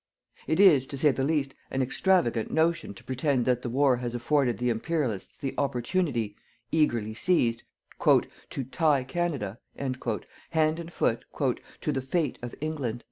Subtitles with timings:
[0.47, 4.15] It is, to say the least, an extravagant notion to pretend that the war has
[4.15, 6.35] afforded the Imperialists the opportunity
[6.71, 7.61] eagerly seized
[8.49, 10.17] "to tie Canada" hand
[10.79, 11.27] and foot,
[11.81, 12.99] "to the fate of England."